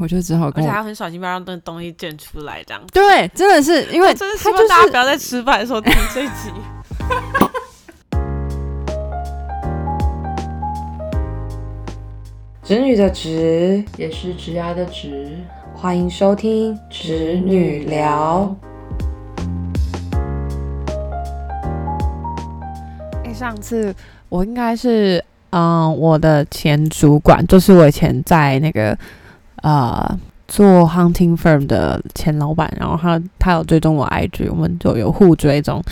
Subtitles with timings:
[0.00, 2.82] 我就只好而跟我且还很小心，不要让那东西溅出来，这样。
[2.90, 6.50] 对，真的是因为真的希他就是望大家不要在吃饭的时候听这一集。
[12.64, 15.36] 侄女的侄也是侄牙的侄，
[15.74, 18.56] 欢迎收听侄女聊。
[23.24, 23.94] 哎、上次
[24.30, 28.96] 我应该是嗯，我的前主管，就是我以前在那个
[29.62, 30.18] 呃
[30.48, 35.82] 做 hunting firm 的前老板，然后他他有追踪我 IG，我们就有互追踪。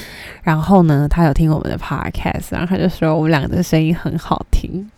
[0.43, 4.91] 然后呢，他有听我们的 podcast，然后他就说我们两个的声音很好听。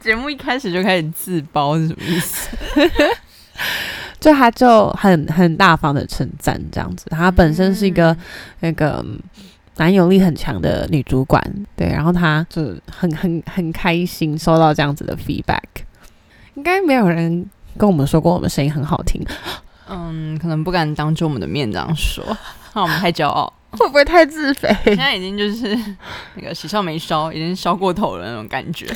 [0.00, 2.56] 节目一开始就开始自包是什么意思？
[4.20, 8.16] 就他就很很大方的称赞这样子，他本身是一个、
[8.60, 9.18] 那个嗯
[9.76, 11.42] 男友力很强的女主管，
[11.74, 15.62] 对，然后他就很很很开心收到这样子的 feedback。
[16.54, 19.24] 应该没有人跟我们说过我们声音很好听，
[19.88, 22.22] 嗯，可能不敢当着我们的面这样说，
[22.74, 23.50] 怕我们太骄傲。
[23.70, 24.74] 会不会太自卑？
[24.84, 25.78] 现在已经就是
[26.34, 28.86] 那个喜笑眉梢，已经烧过头了那种感觉。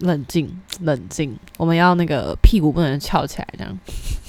[0.00, 3.78] 冷静，冷静，我们要那个屁股不能翘起来，这样。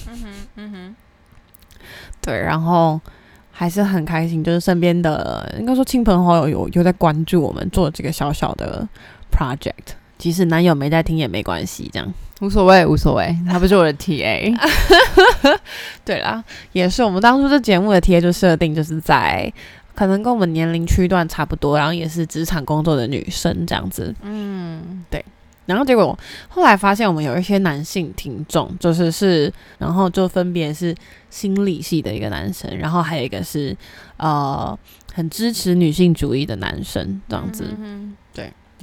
[0.07, 0.95] 嗯哼，嗯哼，
[2.21, 3.01] 对，然后
[3.51, 8.87] 还是很开心，就是身边的应该说亲朋好友有有在关注我们做这个小小的
[9.31, 12.13] project，即使男友没在听也没关系，这样。
[12.41, 14.55] 无所谓，无所谓，他不是我的 TA。
[16.05, 19.51] 对啦，也是我们当初这节目的 TA 就设定就是在
[19.95, 24.13] 可能跟我们年龄区段差不多，然后也是职场工作的女生这样子。
[24.21, 25.25] 嗯，对
[25.65, 26.17] 然后结果
[26.49, 30.95] 后来发现我们有一些男性听众，就是是，然后就分别是
[31.31, 33.75] 心理系的一个男生，然后还有一个是
[34.17, 34.77] 呃
[35.13, 37.65] 很支持女性主义的男生这样子。
[37.79, 38.15] 嗯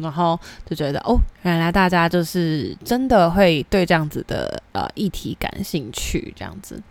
[0.00, 6.82] 然后就觉得哦，原来大家就是真的会对这样子的呃议题感兴趣，这样子，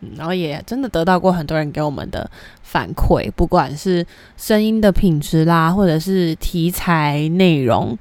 [0.00, 2.30] 嗯，然后也真的得到过很多人给我们的
[2.62, 7.96] 反馈，不管是声音的品质啦，或者是题材内容，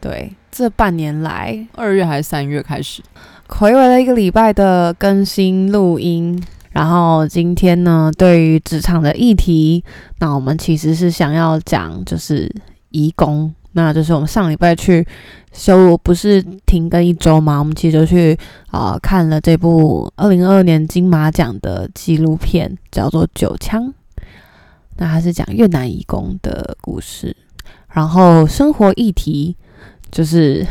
[0.00, 3.02] 对，这半年来二月还是三月开始？
[3.48, 6.42] 回违了一个礼拜的更新录音。
[6.72, 9.84] 然后今天呢，对于职场的议题，
[10.18, 12.52] 那我们其实是想要讲就是
[12.90, 15.06] 移工，那就是我们上礼拜去
[15.52, 17.58] 休不是停更一周吗？
[17.58, 18.36] 我们其实就去
[18.70, 23.82] 啊、看了这部二零二二年金马奖的纪录片，叫做《九枪》。
[24.96, 27.36] 那它是讲越南移工的故事，
[27.92, 29.54] 然后生活议题
[30.10, 30.66] 就是。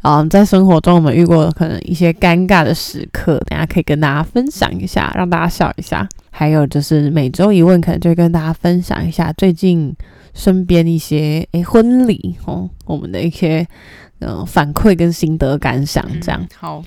[0.00, 6.04] 啊，在生活中我们遇过可能一些尴尬的时刻，等下可以跟大家分享一下，让大家笑一下。
[6.32, 9.94] 还有就是每周一问，可能就跟大家分享一下最近
[10.34, 13.66] 身边一些诶婚礼哦，我们的一些
[14.20, 16.40] 呃反馈跟心得感想这样。
[16.40, 16.84] 嗯好。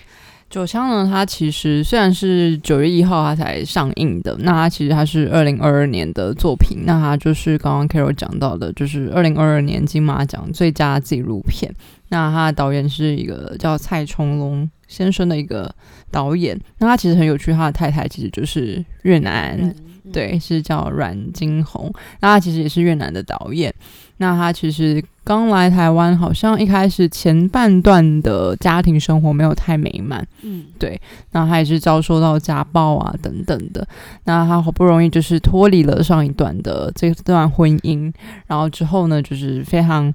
[0.47, 11.73] 九枪呢，它其实虽然是九月一号它才上映的，那它其实它是二零二二年的作品，那它就是刚刚 Carol 讲到的，就是二零二二年金马奖最佳纪录片。
[12.09, 15.73] 那它的导演是一个叫蔡崇隆先生的一个
[16.11, 19.75] 导演，那他其实很有趣，他的太太其实就是越南嗯
[20.11, 21.91] 对，是叫阮金红。
[22.19, 23.73] 那他其实也是越南的导演。
[24.17, 30.99] 那他其实刚来台湾，好像一开始前半段的家庭生活没有太美满，嗯对
[31.31, 33.85] 那他也是遭受到家暴啊等等的。
[34.23, 38.13] 那他好不容易就是脱离了上一段的这段婚姻，
[38.47, 40.13] 然后之后呢，就是非常。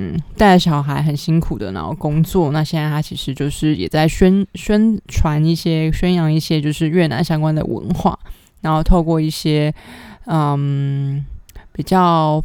[0.00, 2.52] 嗯，带着小孩很辛苦的，然后工作。
[2.52, 8.16] 那现在他其实就是也在宣宣传一些、宣扬一些就是越南相关的文化，
[8.60, 9.72] 然后透过一些
[10.26, 11.24] 嗯
[11.72, 12.42] 比较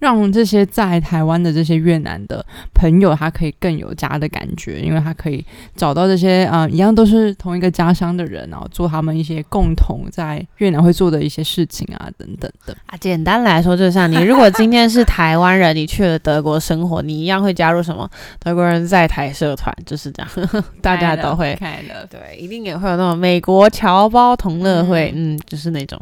[0.00, 2.44] 让这些在台湾的这些越南的
[2.74, 5.44] 朋友，他可以更有家的感觉，因为他可以
[5.76, 12.76] 找到这些啊、呃一样都是同一个家乡的人，然后做他们一些共同在越南会做的一些事情啊等等的。
[12.86, 20.30] 啊，简单来说，就像你如果今天是台湾人，你去了德国生活，你一样会加入什么德国人在台社团，就是这样，
[20.80, 21.54] 大家都会。
[21.60, 25.98] 开了，对，一定也会有那种美国侨胞同乐会，嗯就是那种，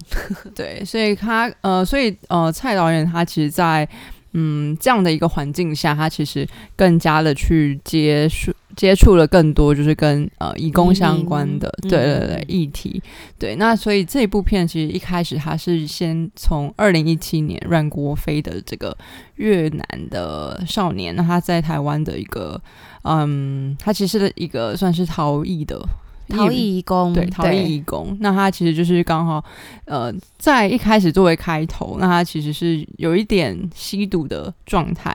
[0.54, 3.87] 对，所以他呃，所以呃，蔡导演他其实在
[4.32, 6.46] 嗯这样的一个环境下，他其实
[6.76, 13.02] 更加的去接触接触了更多就是跟呃义工相关的，对对对嗯议题，
[13.38, 18.96] 对，那所以这部片其实一开始他是先从二零一七年阮国飞的这个
[19.36, 22.60] 越南的少年，那他在台湾的一个
[23.02, 25.80] 嗯，他其实的一个算是逃逸的。
[26.28, 28.16] 逃逸移工，对，逃逸义工。
[28.20, 29.44] 那他其实就是刚好，
[29.84, 35.14] 呃，在一开始作为开头，那他其实是有一点吸毒的状态。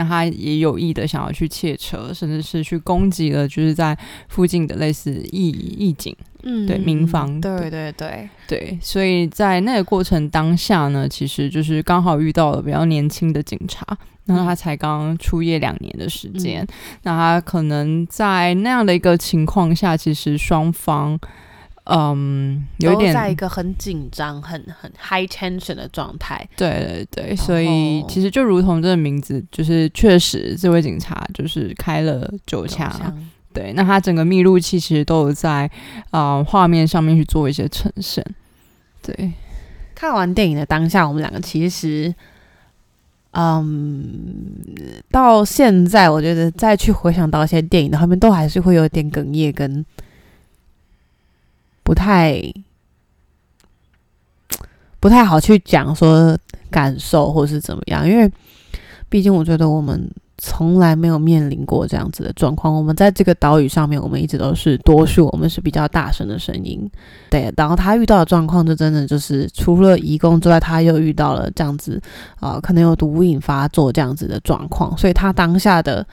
[0.00, 3.94] 那他也有意的想要去窃车，甚至是去攻击了，就是在
[4.28, 7.38] 附近的类似义义警，嗯对民房。
[7.38, 13.86] 对对对，对，所以在那个过程当下呢，其实就是刚好遇到了比较年轻的警察，
[14.24, 16.66] 那他才刚出业两年的时间，
[17.02, 21.20] 那他可能在那样的一个情况下，其实双方。
[21.92, 26.48] 嗯，有一点在一个很紧张、很很 high tension 的状态。
[26.56, 32.88] 对对对，所以其实就如同这个名字，就是确实这位警察就是开了九枪。
[33.52, 35.68] 对，那他整个密录器其实都有在
[36.10, 38.24] 啊画面上面去做一些呈现。
[39.02, 39.32] 对，
[39.92, 42.14] 看完电影的当下，我们两个其实，
[43.32, 44.54] 嗯，
[45.10, 49.84] 到现在我觉得再去回想到一些电影的画面，都还是会有点哽咽跟。
[51.90, 52.40] 不太
[55.00, 56.38] 不太好去讲说
[56.70, 58.30] 感受或是怎么样，因为
[59.08, 60.08] 毕竟我觉得我们
[60.38, 62.72] 从来没有面临过这样子的状况。
[62.72, 66.88] 我们在这个岛屿上面，我们一直都是多数，我们是比较大声的声音。
[67.28, 72.00] 对，然后他遇到的状况，就真的就是除了移工之外，他又遇到了这样子
[72.38, 76.06] 啊，可能有毒瘾发作这样子的状况，所以他当下的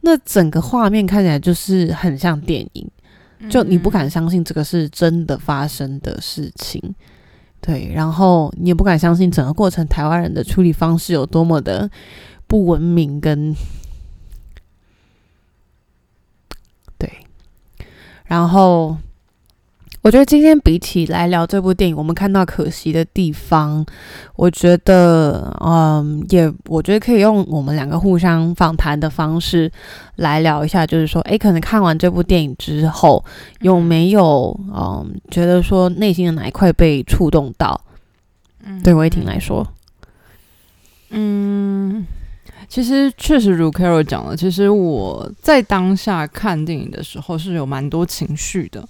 [0.00, 2.90] 那整个画面看起来就是很像电影。
[3.48, 6.94] 就你不敢相信这个是真的发生的事情，
[7.60, 11.90] 对，然后你也不敢相信整个过程台湾人的处理方式有多么的
[12.46, 13.54] 不文明跟
[16.98, 17.10] 对，
[18.24, 18.98] 然后。
[20.02, 23.84] 我觉得今天比起来聊这部电影，我们看到可惜的地方，
[24.34, 29.70] 我觉得，嗯，也我觉得可以用我们两个互相访谈的方式
[30.16, 33.22] 来聊一下，就是说，诶，可能看完这部电影之后，
[33.60, 37.78] 有没有，嗯，觉得说内心的哪一块被触动到？
[38.64, 39.66] 嗯，对维婷来说，
[41.10, 42.06] 嗯，
[42.68, 48.82] 其实确实如 Carol 讲了，其实我在当下看电影的时候是有蛮多情绪的。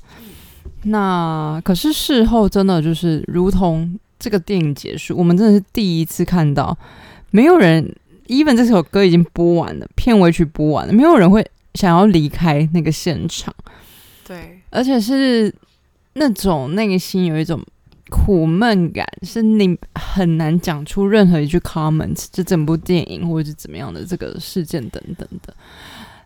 [0.85, 6.77] 那可是事后真的就是如同这个电影结束，我们真的是第一次看到，
[7.31, 7.95] 没有人
[8.29, 13.55] ，even 这首歌已经播完了，片尾曲播完了，没有人会想要离开那个现场。
[14.27, 15.55] 对，而且是
[16.15, 17.61] 那种内心有一种
[18.09, 25.55] 苦闷感，是你很难讲出任何一句 comment，就整部电影或者是怎么样的这个事件等等的。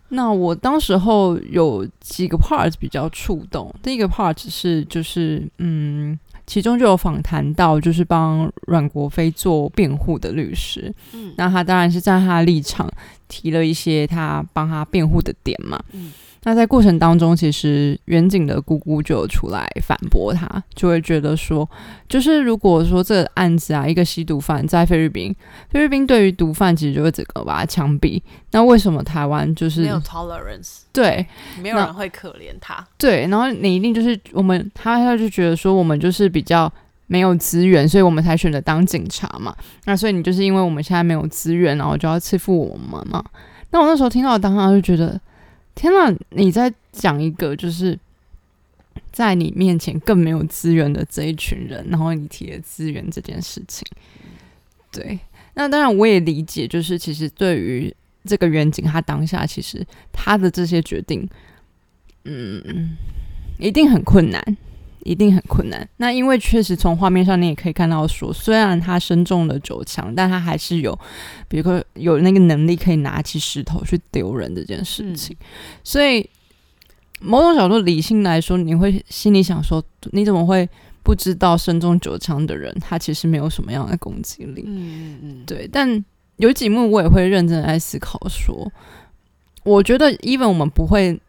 [0.09, 12.89] 那我当时候有几个 part 比较触动，第一个 part 是就是嗯，其中就有访谈到就是帮阮国飞做辩护的律师，嗯，那他当然是站他的立场
[13.27, 16.11] 提了一些他帮他辩护的点嘛，嗯。
[16.47, 21.67] 那在过程当中，其实远景的姑姑就出来反驳他，就会觉得说，
[22.07, 25.35] 就是如果说这个案子啊，一个吸毒犯在菲律宾，
[25.71, 28.21] 菲律宾对于毒贩其实就会整个把他枪毙，
[28.51, 30.81] 那为什么台湾就是没有 tolerance？
[30.93, 31.25] 对，
[31.63, 32.85] 没有人会可怜他。
[32.95, 36.71] 对，然后你一定就是我们，他他就觉得说，我们就是比较
[37.07, 39.51] 没有资源，所以我们才选择当警察嘛。
[39.85, 43.23] 那所以你就是因为我们现在没有资源，然后就要欺负我们嘛。
[43.71, 45.19] 那我那时候听到当下就觉得。
[45.75, 47.99] 天呐，你在讲一个就是
[49.11, 53.85] 在你面前更没有资源的这一群人，然后你提的资源这件事情。
[54.91, 55.19] 对，
[55.53, 57.93] 那当然我也理解，就是其实对于
[58.23, 61.27] 这个远景，他当下其实他的这些决定，
[62.23, 62.95] 嗯，
[63.59, 64.41] 一定很困难。
[65.05, 65.87] 一定很困难。
[65.97, 70.97] 那因为确实从画面上你也可以看到，说虽然他身中了九枪，但他还是有，
[71.47, 75.37] 比如说有那个能力可以拿起石头去丢人这件事情。
[75.83, 76.27] 所以
[77.19, 79.81] 某种角度理性来说，你会心里想说，
[80.11, 80.67] 你怎么会
[81.03, 84.63] 不知道身中九枪的人他其实没有什么样的攻击力？
[84.65, 85.69] 嗯嗯嗯，对。
[85.71, 86.03] 但
[86.37, 88.71] 有几幕我也会认真来思考，说
[89.63, 91.19] 我觉得，even 我们不会。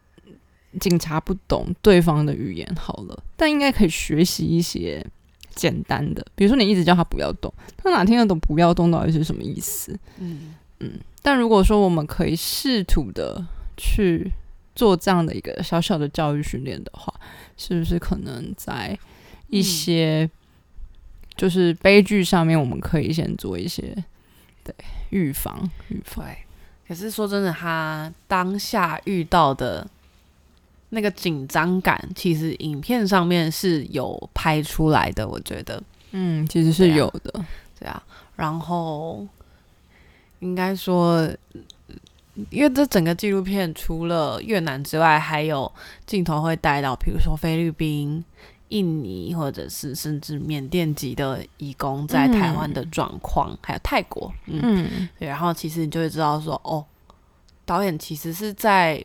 [0.77, 5.05] 警察不懂对方的语言，好了，但应该可以学习一些
[5.53, 9.97] 简单的，比如说你一直叫他不要动，他哪听得懂不要动到底是什么意思？
[10.19, 10.91] 嗯嗯。
[11.21, 14.31] 但如果说我们可以试图的去
[14.75, 17.13] 做这样的一个小小的教育训练的话，
[17.57, 18.97] 是不是可能在
[19.47, 20.29] 一些
[21.35, 23.95] 就是悲剧上面，我们可以先做一些
[24.63, 24.73] 对
[25.09, 26.25] 预防预防？
[26.87, 29.85] 可是说真的，他当下遇到的。
[30.89, 37.45] 那个紧张感，其实影片上面是有拍出来的，我觉得，嗯，其实是有的，
[37.79, 38.01] 对啊。
[38.35, 39.27] 然后
[40.39, 41.27] 应该说，
[42.51, 45.69] 因为这整个纪录片除了越南之外，还有
[46.05, 48.23] 镜头会带到，比如说菲律宾、
[48.69, 55.09] 印尼或者是甚至缅甸籍的义工在台湾的状况，还有泰国，嗯，嗯。
[55.19, 56.85] 对，然后其实你就会知道说，哦，
[57.65, 59.03] 导演其实是在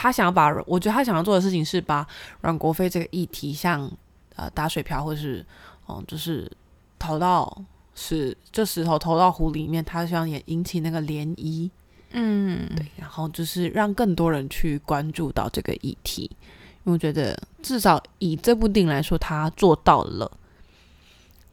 [0.00, 2.06] 他想要把，我觉得他想要做的事情是把
[2.40, 3.90] 阮国飞这个议题像
[4.36, 5.44] 呃打水漂，或是
[5.86, 6.48] 哦、就是
[7.00, 7.64] 投到
[7.96, 11.68] 是这石头投到湖里面，他希望也引起那个涟漪，
[12.12, 16.30] 嗯，对，然后就是让更多人去关注到这个议题，
[16.84, 20.30] 因为我觉得至少以这部电影来说，他做到了。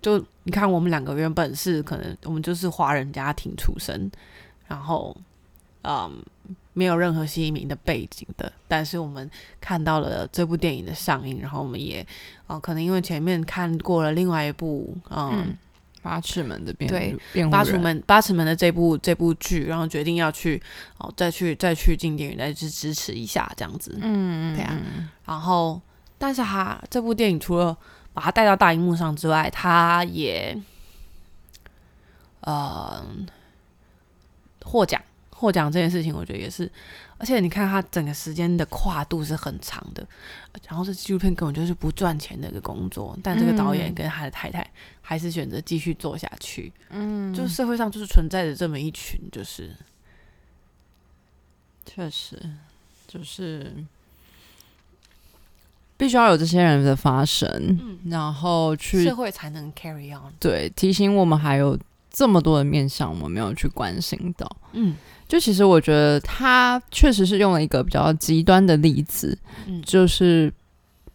[0.01, 4.11] 就你看，我们两个原本是可能我们就是华人家庭出身，
[4.67, 5.17] 然后
[5.85, 6.23] 嗯
[6.73, 9.29] 没有任何新移民的背景的，但是我们
[9.61, 12.01] 看到了这部电影的上映，然后我们也
[12.47, 15.57] 哦、呃可能因为前面看过了另外一部嗯嗯，
[16.01, 17.15] 八尺门的变对
[17.49, 20.61] 八尺门八尺门的这部这部剧，然后决定要去
[20.97, 23.97] 哦，再去再去进电影再去支持一下这样子。
[24.01, 24.65] 嗯嗯对
[25.25, 25.81] 然后，
[26.17, 27.75] 但是他这部电影除了
[28.13, 30.61] 把它带到大荧幕上之外，他也
[32.41, 33.01] 呃
[34.63, 35.01] 获奖
[35.37, 36.71] 获奖这件事情，我觉得也是。
[37.17, 40.05] 而且你看，他整个时间的跨度是很长的，
[40.67, 44.69] 然后这纪录片根本就是不赚钱的一个工作，但这个导演嗯跟他的太太
[45.01, 46.71] 还是选择继续做下去。
[46.89, 49.73] 嗯，就是社会上就是存在着这么一群，就是
[51.85, 52.37] 确实
[53.07, 53.73] 就是
[55.95, 57.49] 必须要有这些人的发声，
[57.81, 60.33] 嗯然后去社会才能 carry on。
[60.37, 61.79] 对提醒我们还有
[62.11, 64.57] 这么多的面向我们没有去关心到。
[64.73, 69.81] 嗯就其实我觉得他确实是用了一个比较极端的例子，嗯。
[69.83, 70.51] 就是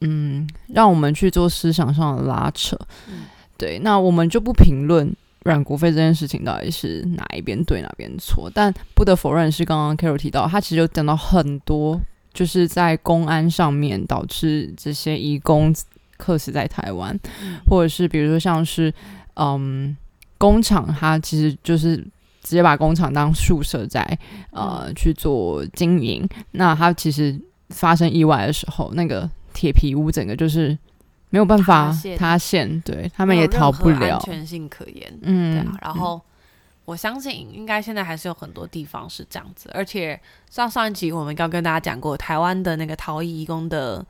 [0.01, 2.77] 嗯，让我们去做思想上的拉扯。
[3.09, 3.25] 嗯。
[3.57, 5.15] 对，那我们就不评论
[5.45, 12.01] 阮国飞这件事情到底是哪一边对哪边错，但不得否认是刚刚 Carol 提到，他其实有讲到很多，
[12.33, 15.75] 就是在公安上面导致这些移工
[16.17, 17.19] 客死在台湾，
[17.67, 18.93] 或者是比如说像是
[19.35, 19.97] 嗯
[20.39, 22.03] 工厂，它其实就是
[22.43, 24.03] 直接把工厂当宿舍在
[24.51, 30.77] 呃、去做经营，那它其实发生意外的时候，那个铁皮屋整个就是
[31.29, 32.81] 没有办法塌陷。
[32.81, 34.17] 对他们也逃不了。
[34.17, 35.19] 安，全性可言。
[35.23, 36.21] 嗯，对啊，然后
[36.87, 40.19] 我相信应该现在还是有很多地方是这样子，而且
[40.51, 44.05] 上上一集我们刚跟大家讲过，台湾的那个逃逸义工的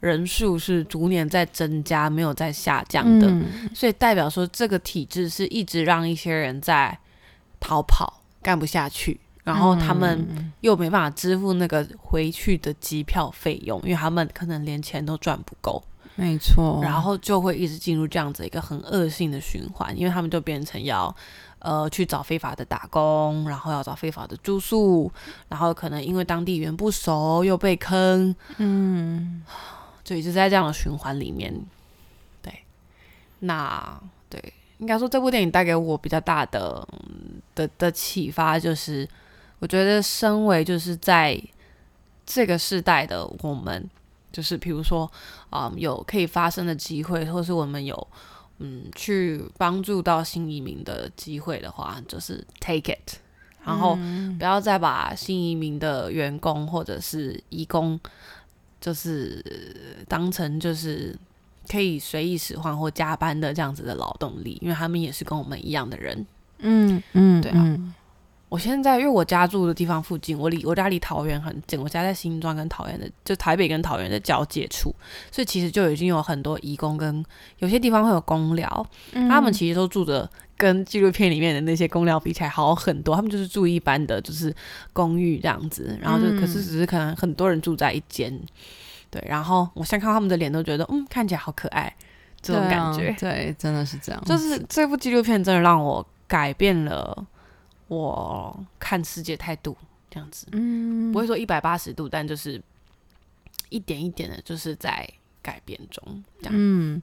[0.00, 3.70] 人数是逐年在增加，没有在下降的，嗯。
[3.74, 6.98] 所以代表说这个体制是一直让一些人在
[7.60, 9.20] 逃跑，干不下去。
[9.44, 15.82] 然后他们嗯又没办法支付那个回去的机票费用，因为他们可能连钱都赚不够。
[16.16, 21.14] 没错，然后就会一直进入这样子一个很恶性的循环，因为他们就变成要
[21.60, 25.10] 呃去找非法的打工，然后要找非法的住宿，
[25.48, 29.42] 然后可能因为当地人不熟又被坑，嗯
[30.02, 31.54] 就一直在这样的循环里面。
[32.42, 32.64] 对，
[33.38, 33.98] 那
[34.28, 39.08] 对，应该说这部电影带给我比较大的嗯的的启发，就是
[39.58, 41.40] 我觉得身为就是在
[42.24, 43.88] 这个时代的我们，
[44.30, 45.10] 就是比如说
[45.50, 48.06] 啊、嗯有可以发生的机会，或是我们有
[48.58, 53.16] 嗯去帮助到新移民的机会的话，就是 take it，
[53.64, 53.98] 然后
[54.38, 57.98] 不要再把新移民的员工或者是义工，
[58.80, 59.42] 就是
[60.06, 61.16] 当成就是
[61.70, 66.26] 可以随意使唤或加班的这样子的劳动力，因为他们也是跟我们一样的人。
[66.60, 67.78] 嗯嗯，对啊。
[68.48, 74.88] 我现在因为我家住的地方附近，我离我家离桃园很近，我家在新庄跟桃园的，就台北跟桃园的交界处，
[75.30, 77.22] 所以其实就已经有很多义工跟
[77.58, 79.28] 有些地方会有公寮，嗯。
[79.28, 84.54] 他们其实都住的跟纪录片里面的那些公寮比起来好很多，他们就是住一般的就是
[84.94, 86.40] 公寓这样子，然后就、嗯。
[86.40, 88.32] 可是只是可能很多人住在一间，
[89.10, 91.94] 对，然后我现在看他们的脸都觉得嗯看起来好可爱，
[92.40, 97.26] 这种感觉，对，真的是这样，就是这部纪录片真的让我改变了
[97.88, 99.76] 我看世界态度，
[100.10, 101.10] 这样子嗯。
[101.12, 102.60] 不会说一百八十度，但就是
[103.70, 105.08] 一点一点的，就是在
[105.40, 106.02] 改变中，
[106.40, 106.54] 这样。
[106.54, 107.00] 嗯，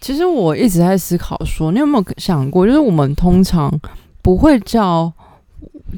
[0.00, 3.68] 其实我一直在思考说，你有没有想过，就是我们通常
[4.22, 5.12] 不会叫，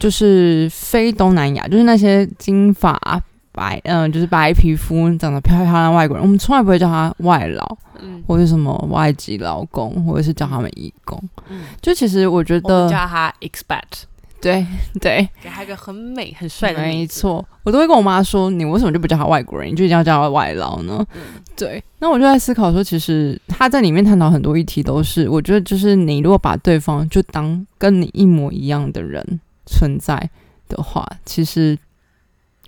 [0.01, 11.23] 就是非东南亚，就是那些金发白，嗯、就是白皮肤、长得漂漂亮亮外国人，我们从来不会叫他外劳，嗯或者什么外籍劳工，或者是叫他们义工。
[11.49, 13.83] 嗯，就其实我觉得，叫他 expat，
[14.41, 14.67] 对
[15.01, 17.07] 对，给他一个很美很帅的没。
[17.07, 21.05] 错，我都会跟我妈说，你为什么就不叫他外国人，你就一定要叫他外劳呢？
[21.15, 21.21] 嗯
[21.55, 30.31] 对，那我就在思考说，其实他在里面探讨很多议题，都是我觉得就是你如果把对方就当跟你一模一样的人存在
[30.69, 31.79] 的话，其实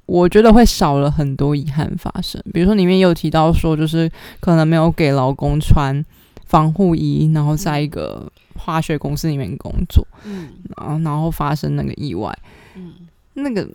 [0.06, 2.42] 我觉得会少了很多遗憾发生。
[2.52, 6.04] 比如说里面有提到说，就是可能没有给老公穿
[6.44, 12.36] 防护衣，然后在一个化学公司里面工作，嗯然后然后发生那个意外，
[12.74, 12.94] 嗯，
[13.34, 13.68] 那个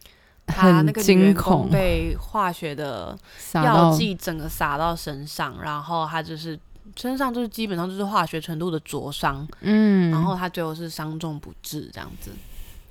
[0.46, 3.18] 他惊恐，被化学的
[3.54, 6.58] 药剂整个洒到身上，然后他就是
[6.96, 12.32] 身上就是基本上就是化学程度的灼伤，嗯，然后他最后是伤重不治这样子。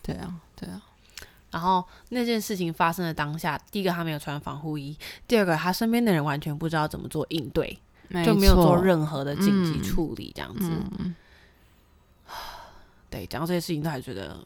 [0.02, 0.80] 对啊对啊，
[1.50, 7.78] 然后那件事情发生的当下，第一个他没有穿防护衣，第二个他身边的人完全不知道怎么做应对，
[8.25, 10.71] 就没有做任何的紧急嗯处理这样子。
[10.99, 11.14] 嗯，
[13.09, 14.37] 对，讲到这些事情都还觉得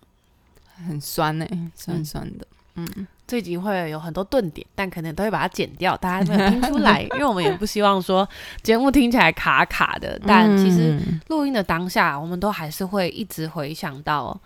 [0.87, 2.47] 很酸呢、酸嗯酸的。
[2.75, 8.27] 嗯，这一集会有很多顿点，但可能都会把它剪掉，大家没有听出来， 因为我们也不希望说
[8.63, 10.19] 节目听起来卡卡的。
[10.27, 14.41] 但其实嗯录音的当下，我们都还是会一直回想到，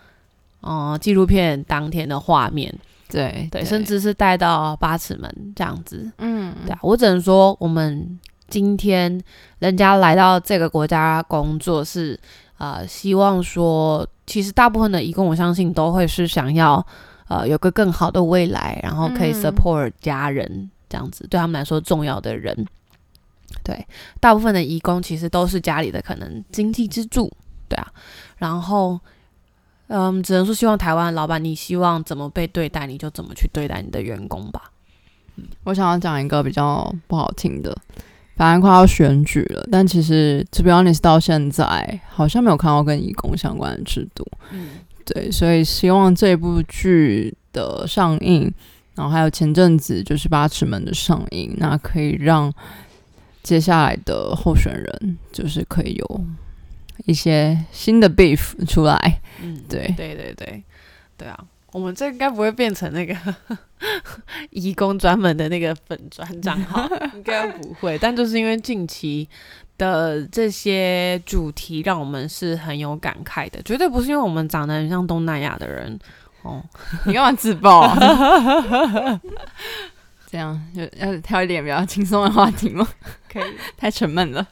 [0.61, 2.73] 呃，纪录片当天的画面，
[3.07, 6.11] 对对，甚至是带到八尺门这样子。
[6.17, 9.21] 嗯对啊，我只能说，我们今天
[9.59, 12.19] 人家来到这个国家工作是，
[12.57, 16.85] 呃，希望说，其实大部分的义工，我相信都会是想要，
[17.27, 22.65] 呃，有个更好的未来，然后可以嗯 support 家人、这样子，对他们来说重要的人。
[23.63, 23.87] 对，
[24.19, 27.31] 大部分的义工其实都是家里的可能经济支柱，
[27.69, 27.87] 对啊，
[28.37, 28.99] 然后。
[29.87, 34.71] 嗯，只能说希望台湾老板，你希望怎么被对待，你就怎么去对待你的员工吧。
[35.63, 37.75] 我想要讲一个比较不好听的，
[38.35, 44.25] 反正快要选举了，但其实 to be honest 到现在好像没有看到跟义工相关的制度。
[44.51, 44.69] 嗯
[45.05, 48.51] 对，所以希望这部剧的上映，
[48.95, 52.53] 然后还有前阵子就是八尺门的上映，那可以让
[53.41, 56.21] 接下来的候选人就是可以有
[57.07, 59.21] 一些新的 beef 出来。
[59.41, 60.63] 嗯，对对对对
[61.17, 61.39] 对啊，
[61.71, 63.15] 我们这应该不会变成那个
[64.51, 67.97] 义工专门的那个粉专账号， 应该不会。
[67.97, 69.27] 但就是因为近期
[69.77, 75.97] 的这些主题，让我们是很有感慨的，绝对不是因为我们长得很像东南亚的人
[76.41, 76.61] 哦。
[77.05, 79.21] 你干嘛自爆啊？
[80.29, 82.85] 这样就要挑一点比较轻松的话题吗？
[83.31, 83.43] 可以，
[83.77, 84.45] 太沉闷了，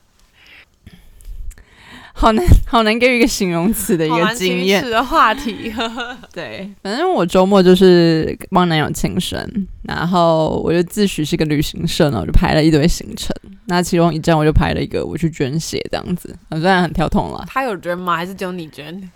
[2.18, 4.82] 好难，好难给予一个形容词的一个经验。
[4.90, 5.72] 的话题。
[6.34, 9.38] 对，反正我周末就是帮男友庆生，
[9.84, 13.36] 然后我就自诩是个旅行社呢，我就排了一堆行程。
[13.66, 18.16] 那其中一站我就排了一个我去捐血这样子，啊虽然很跳痛了，他有捐吗？
[18.16, 19.12] 还是只有你捐？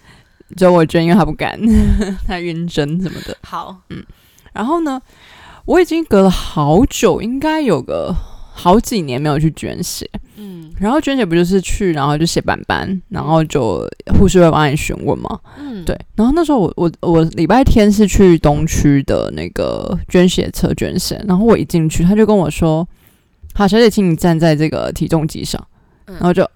[0.57, 1.57] 只有我捐，因为他不敢，
[2.27, 3.37] 他晕针什么的。
[3.43, 4.03] 好，嗯
[4.51, 5.01] 然后呢，
[5.65, 8.13] 我已经隔了好久，应该有个
[8.61, 10.05] 好几年没有去捐血。
[10.35, 13.85] 嗯然后捐血不就是去，然后就写板板，然后就
[14.17, 15.39] 护士会帮你询问嘛。
[15.57, 22.87] 嗯，对，然后那时候我我我礼拜天是去东区的那个捐血车捐血，然后我一进去，他就跟我说
[23.53, 25.61] ：“好，小姐，请你站在这个体重机上。”
[26.07, 26.49] 嗯然后就，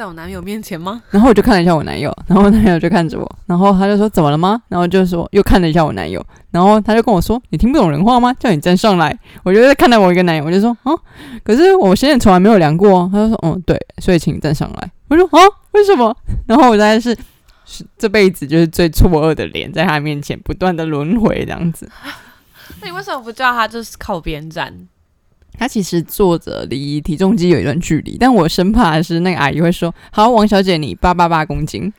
[0.00, 1.02] 在我男友面前吗？
[1.10, 8.32] 然后我就看了一下我男友，然后我男友就看着我，然后他就说：“怎么了吗？”然后就说又看了一下我男友，然后他就跟我说：“你听不懂人话吗？
[8.40, 10.92] 叫你站上来。”我就在看到我一个男友，我就说：“啊，
[11.44, 15.40] 可是我现在从来没有量过哦。”他就说：“嗯，对，所以请你站上来。”我说：“啊，
[15.72, 16.16] 为什么？”
[16.48, 17.14] 然后我大概是
[17.66, 21.86] 是这辈子就是最错愕的脸，在他面前不断的轮回这样子。
[22.80, 24.74] 那你为什么不叫他就是靠边站？
[25.60, 31.92] 他其实坐着离体重机有一段距离，但我生怕的是那个阿姨会说：“好，王小姐，你八八八公斤。”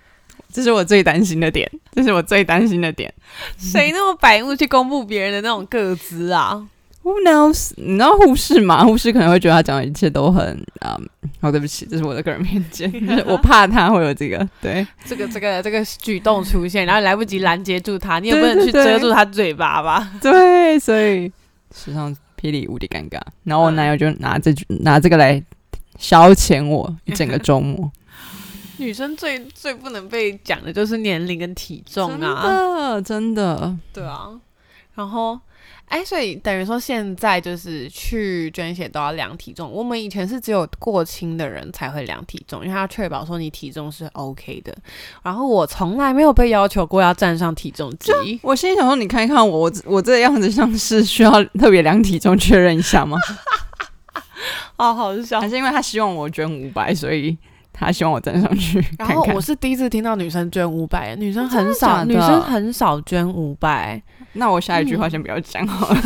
[0.52, 3.13] 这是我最担心的点，这是我最担心的点。
[3.60, 6.67] 谁那么白目去公布别人的那种个资啊
[7.04, 7.71] ？Who knows？
[7.78, 8.84] 你知道护士吗？
[8.84, 10.43] 护士可能会觉得他讲的一切都很
[10.84, 11.08] 嗯，
[11.39, 20.12] 好、对不起，这是我的个人偏见，就 是我怕他会有这个对这个这个这个举动出现，然后来不及拦截住他，你也不对能去遮住他嘴巴吧？
[20.19, 21.32] 对，所以
[22.42, 23.20] 霹雳无敌尴尬。
[23.44, 25.42] 然后我男友就拿这句拿这个来
[26.00, 27.92] 消遣我一整个周末，
[28.78, 34.30] 女生最最不能被讲的就是年龄跟体重真啊，的真的，对啊。
[34.96, 35.40] 然后，
[35.92, 39.70] 哎，所以等于说现在就是去捐血都要量体重。
[39.70, 44.74] 我们以前是只有过轻的人才会量体重，因为他要确保说你体重是 OK 的。
[45.22, 48.40] 然后我从来没有被要求过要站上体重机。
[48.42, 53.18] 我心里想说，你看一看我，我我这样子像是需要特别量体重确认一下吗？
[54.78, 55.50] 好 好笑还。
[55.50, 57.38] 是因为他希望我捐五百，所以
[57.74, 64.02] 他希望我站上去然后我是第一次听到女生捐五百，女生很少，女生很少捐五百。
[64.34, 66.02] 那我下一句话先不要讲好了。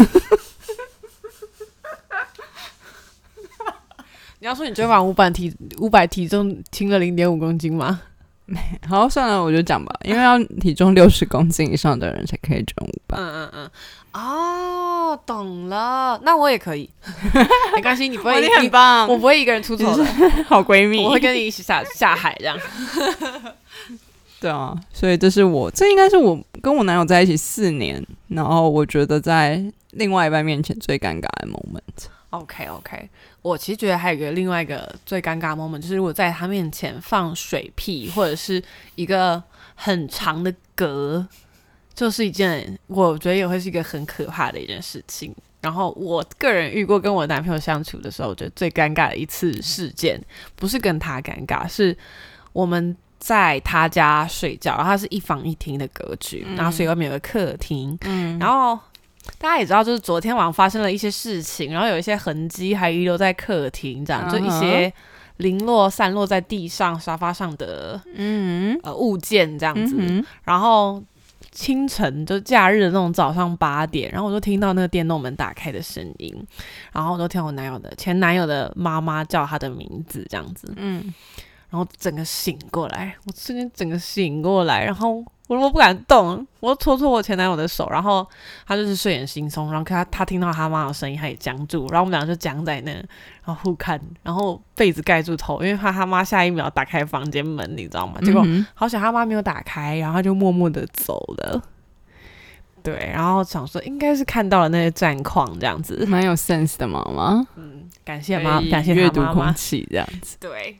[4.40, 8.02] 你要说你捐完五百体五百体重轻了零点五公斤吗？
[8.88, 13.18] 好，算了，我就讲吧，因为要体重六十公斤以上的人才可以捐五百。
[13.18, 13.70] 嗯嗯嗯，
[14.18, 16.90] 哦，懂了，那我也可以，
[17.76, 20.06] 没关系，你不会，你很你棒，我不会一个人出丑的，
[20.48, 21.04] 好闺蜜。
[21.04, 22.58] 我会跟你一起下下海这样。
[24.40, 32.08] 对啊，所以这是我，这应该是我跟我男友在一起四年，然后我觉得在另外一半面前最尴尬的 moment。
[32.30, 33.10] OK OK，
[33.42, 38.64] 我其实觉得还有一个另外一个最尴尬的 moment，就是如果在他面前放水屁或者是
[38.96, 39.42] 一个
[39.74, 41.26] 很长的嗝，
[41.96, 45.34] 就是一件我觉得也会是一个很可怕的一件事情。
[45.62, 50.22] 然后我个人遇过跟我男朋友相处的时候，我觉得最尴尬的一次事件，
[50.56, 51.98] 不是跟他尴尬，是
[52.54, 58.80] 我们在他家睡觉，然后他是一房一厅的格局，然后所以外面有个客厅，嗯，然后
[59.40, 64.94] 大家也知道，就是昨天晚上发生了一些事情，然后有一些痕迹还遗留在客厅，这样、就一些
[65.38, 70.24] 零落散落在地上、沙发上的嗯呃物件这样子。
[70.44, 71.04] 然后
[71.56, 76.36] 清晨就假日的那种早上八点，然后我就听到那个电动门打开的声音，
[76.92, 81.14] 然后我就听我男友的前男友的妈妈叫他的名字这样子，嗯，
[81.76, 85.16] 然后整个醒过来，我瞬间整个醒过来，然后
[85.48, 88.26] 我我不敢动，我就搓搓我前男友的手，然后
[88.66, 98.22] 他就是睡眼惺忪，然后他他听到他妈的声音，他也僵住，然后我们俩就僵在那，然后互看，然后被子盖住头，因为怕他妈下一秒打开房间门，你知道吗？
[98.22, 101.62] 结果嗯好想他妈没有打开，然后他就默默的走了。
[102.82, 109.54] 对，然后想说应该是看到了那些战况这样子，蛮有 sense 的妈妈，嗯，感谢妈，感谢阅读空。
[109.56, 110.38] 气这样子。
[110.40, 110.78] 对，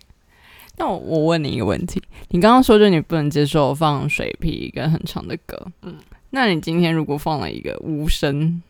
[0.78, 5.96] 那我我问你一个问题，你刚刚说就你不能接受放水屁跟很长的歌，嗯嗯，
[6.32, 8.62] 那你今天如果放了一个无声，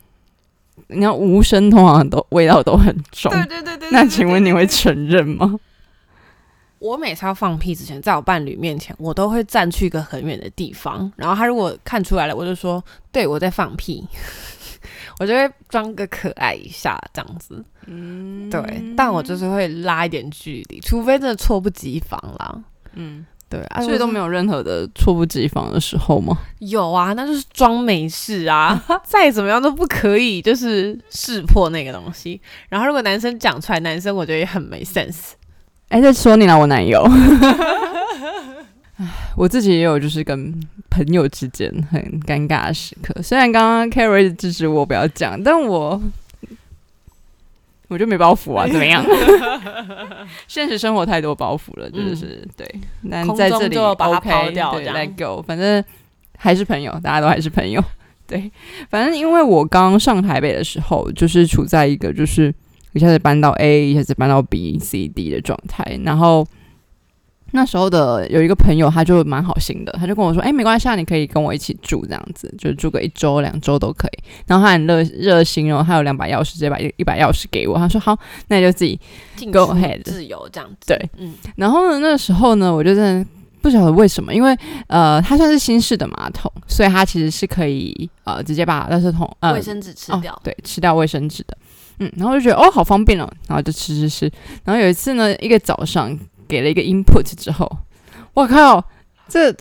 [0.88, 3.90] 你看无声通常都味道都很重，对对对对。
[3.90, 5.58] 那请问你会承认吗？
[6.78, 14.06] 我每次要放屁之前，在我伴侣面前，我都会站去一个很远的地方，然后他如果看出来了，我就说对我在放屁，
[15.18, 17.64] 我就会装个可爱一下这样子。
[17.86, 18.60] 嗯对，
[18.96, 22.62] 但我就是会拉一点距离，除非真的猝不及防啦。
[22.94, 26.36] 嗯，对，啊、所以都没有任何的猝不及防的时候吗？
[26.58, 32.40] 有啊，那就是装没事啊， 再怎么样都不可以，就是识破那个东西。
[32.68, 35.32] 然后如果男生讲出来，男生我觉得也很没 sense。
[35.88, 37.02] 哎、在说你啦，我男友。
[38.98, 40.58] 唉我自己也有就是跟
[40.96, 43.20] 朋友之间很尴尬的时刻。
[43.20, 46.00] 虽然刚刚 Carrie 支持我不要讲，但我
[47.88, 49.04] 我就没包袱啊，怎么样？
[50.48, 52.66] 现实生活太多包袱了，真的是、对。
[53.10, 55.84] 但空在这里 OK，对，Let go，反正
[56.38, 57.84] 还是朋友，大家都还是朋友。
[58.26, 58.50] 对，
[58.88, 62.52] 反正因为我刚上台北的时候，就是处在一个就是
[62.94, 66.46] 一下子搬到 A，一下子搬到 B、C、D 的状态，然后。
[67.52, 77.78] 那时候的有一个朋友，他就蛮好心的，他就跟我说：“哎、没关系，啊，你可以跟我一起住，这样子，就住个一周、两周都可以。”然后他很热热心哦，他有两把钥匙，直接把一一把钥匙给我。
[77.78, 78.98] 他说：“好，那你就自己
[79.52, 80.86] Go ahead 自由这样子。
[80.86, 83.30] 对，嗯，然后呢，那个时候呢，我就真的
[83.62, 84.56] 不晓得为什么，因为
[84.88, 90.32] 呃，它算是新式的马桶，所以它其实是可以呃直接把垃圾桶呃卫生纸吃掉。
[90.32, 91.56] 哦，对，吃掉卫生纸的。
[91.98, 94.30] 嗯，然后就觉得哦，好方便哦，然后就吃吃吃。
[94.64, 96.16] 然后有一次呢，一个早上
[96.48, 97.70] 给了一个 input 之后，
[98.34, 98.84] 我靠，
[99.28, 99.54] 这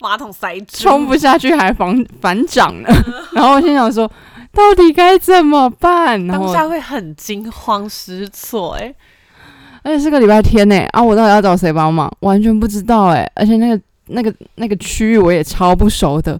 [0.00, 2.88] 马桶塞住，冲不下去还反反涨呢。
[3.32, 4.10] 然后我心想说，
[4.52, 6.26] 到底该怎么办？
[6.26, 8.94] 然后当下会很惊慌失措、哎，
[9.82, 12.10] 而且是个礼拜天呢，啊，我到底要找谁帮忙？
[12.20, 16.38] 完全不知道哎，而且那个那个那个区域我也超不熟的。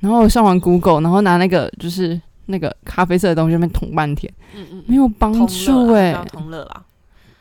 [0.00, 6.18] 然后我上完 Google，然后拿那个就是那个咖啡色的东西，那边捅半天，嗯嗯，没有帮助哎。
[6.32, 6.82] 同乐啦，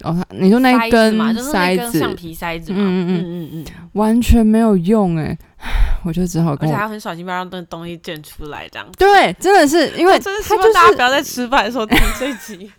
[0.04, 5.38] 哦，它你说那一塞子根嘛，就是那塞子根橡皮塞子嘛，嗯嗯嗯嗯嗯，完全没有用哎，
[6.06, 8.88] 我就只好而且还跟我要很小心，不要让那东西溅出来，这样。
[8.98, 12.72] 对，真的是因为真的希望大家不要在吃饭的时候听 这一集。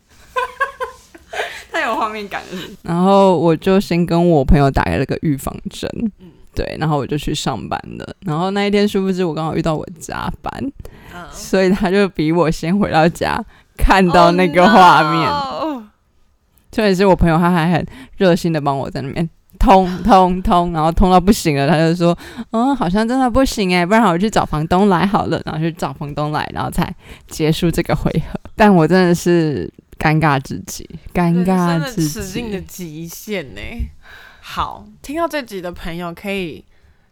[1.70, 2.58] 太有画面感了。
[2.82, 8.16] 然后我就先跟我朋友打开了个预防针，嗯对，然后我就去上班了。
[8.20, 10.52] 然后那一天殊不知我刚好遇到我加班，
[11.14, 13.40] 嗯，所以他就比我先回到家，
[13.78, 15.30] 看到那个画面。
[16.70, 19.28] 哦重点是我朋友他还很热心的帮我在那边
[19.58, 22.16] 通 通通，然后通到不行了，他就说，
[22.52, 26.94] 嗯，好像真的不行哎，不然我去找房东来好了，然后去找房东来，然后才
[27.28, 28.40] 结束这个回合。
[28.56, 33.06] 但我真的是尴尬至极，尴尬至的使劲的极。
[33.06, 33.60] 极限呢。
[34.40, 36.64] 好，听到这集的朋友可以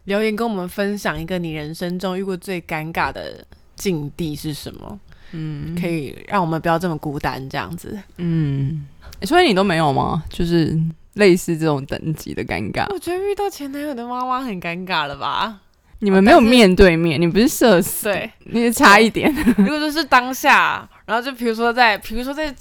[0.05, 3.45] 留言跟我们分享一个你人生中遇过最尴尬的
[3.77, 4.99] 境地是什么，
[5.33, 7.99] 嗯，可以让我们不要这么孤单，这样子。
[8.17, 8.87] 嗯，
[9.23, 10.23] 所以你都没有吗？
[10.31, 10.79] 就是
[11.15, 12.87] 类似这种等级的尴尬。
[12.93, 15.61] 我觉得遇到前男友的妈妈很尴尬了吧？
[16.01, 19.35] 你们没有面对面，你不是社死，对，你是差一点。
[19.57, 22.55] 如果就是当下，然后就比如说在，比如说在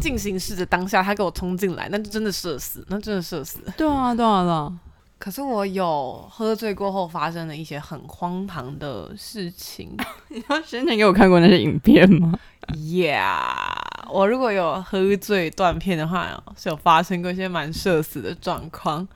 [0.00, 3.58] 进行式的当下，他给我冲进来，那就真的社死，那真的社死。
[3.76, 4.72] 对啊，对啊，对啊。
[5.18, 9.96] 可是我有喝醉过后发生的一些很荒唐的事情。
[10.28, 13.42] 你要先前给我看过那些影片吗？Yeah，
[14.10, 19.06] 我如果有喝醉断片的话，是有发生过一些蛮社死的状况。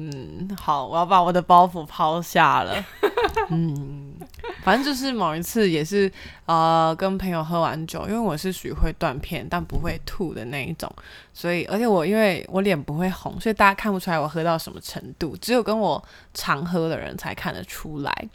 [0.00, 2.84] 嗯，好，我要把我的包袱抛下了。
[3.50, 4.14] 嗯，
[4.62, 6.10] 反正就是某一次也是
[6.46, 10.88] 呃跟朋友喝完酒，因为我是属于会断片但不会吐的那一种，
[11.34, 18.28] 所以而且我因为我脸不会红，所以大家看不出来我喝到什么程度，只有跟我常喝的人才看得出来。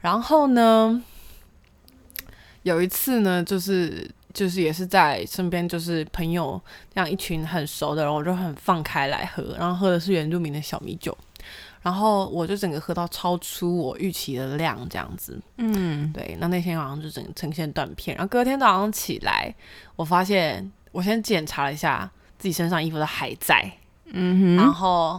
[0.00, 1.02] 然后呢，
[2.62, 4.10] 有一次呢，就是。
[4.36, 6.60] 就是也是在身边，就是朋友
[6.92, 11.16] 这样一群很熟的人，我就很放开来喝，然后喝的是原住民的小米酒，
[11.80, 15.40] 然后我就整个喝到超出我预期的量，这样子。
[15.56, 16.36] 嗯，对。
[16.38, 19.54] 那那天晚上就整呈现断片，然后隔天早上起来，
[19.96, 23.72] 我发现我先检查了一下自己身上衣服都还在，
[24.04, 25.18] 嗯哼，然后。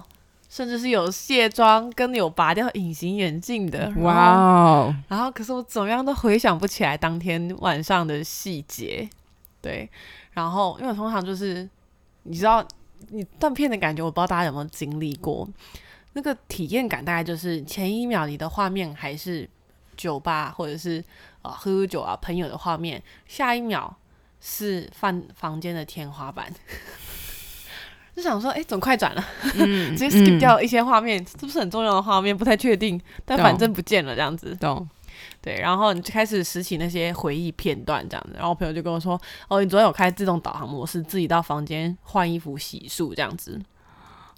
[0.49, 4.95] 甚至是有卸妆跟有拔掉隐形眼镜的，哇哦！
[5.09, 9.09] 然后可是我怎么样都回想不起来当天晚上的细节，
[9.61, 9.89] 对。
[10.31, 11.67] 然后因为通常就是
[12.23, 12.65] 你知道
[13.09, 15.47] 你断片的感觉，我不知道大家有没有经历过
[16.13, 19.49] 那个体验感，大概就是前一秒你的画面还是
[19.95, 21.03] 酒吧或者是
[21.41, 23.95] 啊喝酒啊朋友的画面，下一秒
[24.39, 26.53] 是饭房间的天花板。
[28.17, 29.23] 就想说，哎，怎么快转了？
[29.53, 32.35] 直接 skip 掉一些画面，是不是很重要的画面？
[32.35, 34.55] 不太确定，但反正不见了，这样子。
[34.59, 34.89] 懂。
[35.39, 38.33] 对，然后你就开始拾起那些回忆片段，这样子。
[38.33, 43.61] 然后我朋友就跟我说：“哦，你昨天有开自动导航模式，自己到房间换衣服、洗漱，这样子，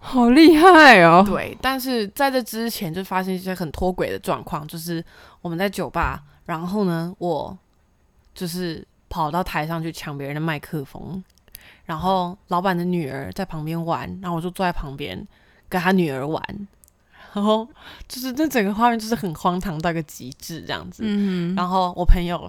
[0.01, 5.03] 好厉害哦。”对，但是在这之前就发生一些很脱轨的状况，就是
[5.41, 7.57] 我们在酒吧，然后呢，我
[8.35, 11.23] 就是跑到台上去抢别人的麦克风。
[11.89, 15.27] 然后老板的女儿在旁边玩，然后我就坐在旁边
[15.67, 16.39] 跟他女儿玩，
[17.33, 17.67] 然后
[18.07, 21.01] 就是那整个画面就是很荒唐到一个极致这样子。
[21.03, 22.47] 嗯，然后我朋友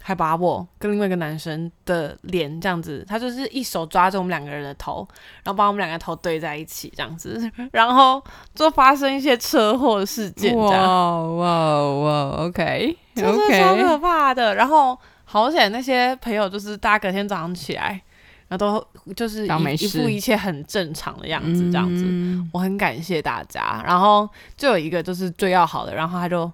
[0.00, 5.04] 还把我跟另外一个男生的脸这样子，他就是一手抓着我们两个人的头，
[5.42, 8.22] 然后把我们两个头对在一起这样子， 然后
[8.54, 10.56] 就发生一些车祸事件。
[10.56, 14.54] 哇哇哇！OK，就是超可怕的。
[14.54, 18.00] 然后好险那些朋友就是大家隔天早上起来。
[18.48, 22.04] 然后都就是一一副一切很正常的样子，这样子，
[22.50, 23.82] 我很感谢大家。
[23.86, 26.50] 然后就有一个就是最要好的，然后他就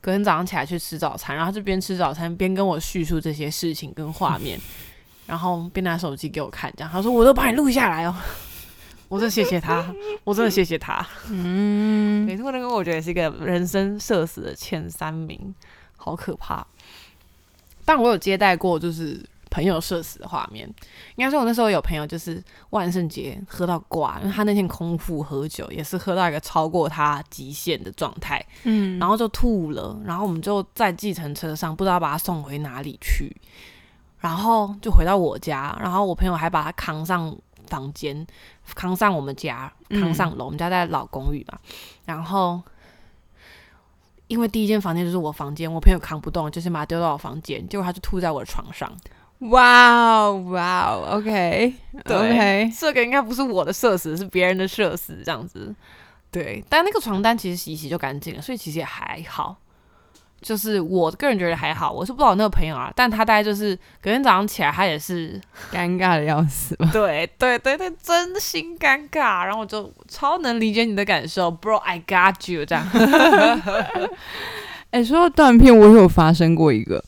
[0.00, 4.58] 隔天早上起来去吃早餐，然后就边吃早餐边跟我叙述这些事情跟画面，
[5.26, 8.14] 然后边拿手机给我看，这样他说我都把你录下来哦，
[9.08, 9.94] 我真的谢谢他，
[10.24, 11.06] 我真的谢谢他。
[11.28, 15.54] 嗯，没错，那个我觉得是一个人生社死的前三名，
[15.98, 16.66] 好可怕。
[17.84, 19.22] 但我有接待过，就是。
[19.48, 20.68] 朋友社死的画面，
[21.14, 33.34] 应该说，我那时候有朋友就是万圣节喝到挂，因为他那天空腹喝酒，也是喝到一个超过他极限的状态，嗯，然后就吐了，然后我们就在计程车上，不知道把他送回哪里去，
[34.18, 37.34] 然后就回到我家，然后我朋友还把他扛上
[37.68, 38.26] 房间，
[38.74, 41.58] 扛上我们家，扛上楼，我们家在老公寓嘛，
[42.04, 42.60] 然后
[44.26, 48.92] 因为第一间房间就是我房间，我朋友扛不动，就先把他丢到我房间，结果他就吐在我的床上。
[49.40, 55.74] 哇哦哇哦，OK，OK，这个应该不是我的设施，是别人的设施这样子。
[56.30, 59.56] 对，但那个床单其实洗一洗就干净了，所以其实也还好。
[60.42, 65.40] 就是我个人觉得还好，我是不知道那个朋友啊，但他大概就是隔天早上起来，他也是
[65.72, 66.76] 尴尬的要死。
[66.92, 69.44] 对对对对，真心尴尬。
[69.44, 72.86] 然后我就超能理解你的感受，Bro，I got you 这样。
[74.92, 77.02] 哎，说到断片，我有发生过一个。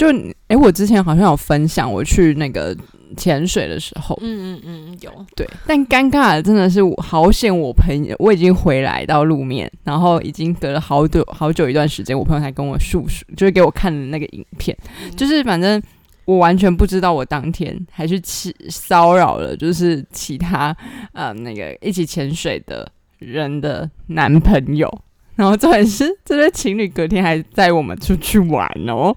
[0.00, 0.06] 就
[0.48, 2.74] 哎，我之前好像有分享我去那个
[3.18, 5.26] 潜水的时候，嗯嗯嗯，有。
[5.36, 14.74] 对，但尴尬的真的是好险，我朋友我已经回来到路面，然后已经隔了好久好久一段时间，我朋友才跟我述说，就是给我看的那个影片，
[15.18, 15.80] 就是反正
[16.24, 20.74] 我完全不知道我当天还是其骚扰了，就是其他
[21.12, 24.88] 呃那个一起潜水的人的男朋友，
[25.34, 29.14] 然后重点是这对情侣隔天还带我们出去玩哦。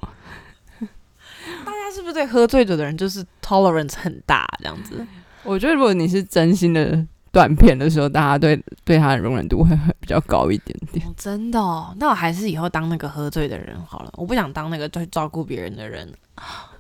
[2.13, 5.05] 是对喝醉酒的人就是 tolerance 很大这样子？
[5.43, 11.05] 我觉得如果你是真心的断片的时候，大家对对他的容忍度会比较高一点点。
[11.17, 11.59] 真的？
[11.59, 14.11] 哦，那我还是以后当那个喝醉的人好了。
[14.15, 16.07] 我不想当那个去照顾别人的人，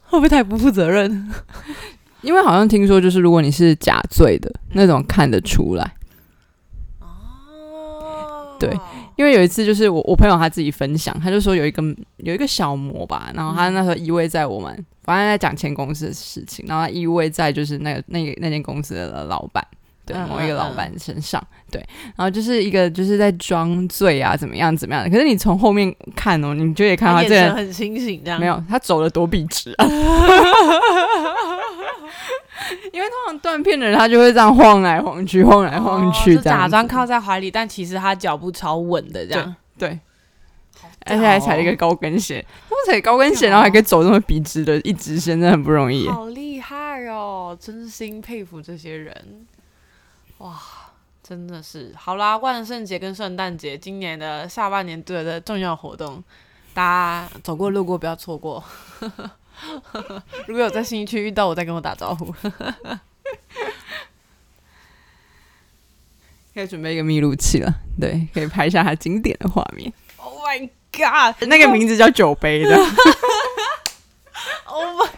[0.05, 1.29] 会不会太不负责任？
[2.21, 5.95] 因为好像听说，就是如果你是假醉的那种，看得出来。
[7.01, 8.69] 哦，对。
[9.23, 11.81] 因因为有一次就是我我朋友他自己分享，他就说有一个
[12.17, 19.65] 有一个小魔吧，然后他那时候依偎在我们，反正在讲前公司的事情，然后他依偎在就是那个那个那间公司的老板。
[20.05, 21.81] 对嗯某一个嗯老板身上，对，
[22.17, 25.09] 然后就是一个就是在装醉啊，怎么样怎么样的。
[25.09, 29.87] 可是你从后面看哦，你就也看到他这个人很清醒，这样没有，他走的多笔直啊。
[32.91, 39.55] 因为通常断片的人，他就会这样晃来晃去，晃来晃去，哦就这样子假装靠在怀里，但其实他脚步超稳的，这样。
[39.77, 39.99] 对，
[41.05, 46.07] 而且还踩了一个高跟鞋，他们踩高跟鞋，然后还可以走这么笔直的一直线，真的很不容易。
[46.07, 47.57] 好厉害哦！
[47.59, 49.45] 真心佩服这些人，
[50.37, 50.57] 哇，
[51.21, 52.37] 真的是好啦！
[52.37, 56.23] 万圣节跟圣诞节今年的下半年对的重要活动，
[56.73, 58.63] 大家走过路过不要错过。
[60.47, 62.33] 如果有在新一区遇到我，再跟我打招呼。
[66.53, 69.91] 可以准备一个密录器了，对，可以拍下他经典的画面。
[70.17, 71.35] Oh my god！
[71.47, 72.75] 那个名字叫酒杯的，
[74.65, 75.09] Oh my！